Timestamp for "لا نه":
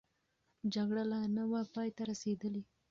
1.11-1.43